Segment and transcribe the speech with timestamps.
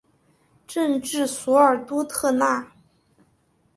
[0.65, 2.71] 镇治索尔多特纳。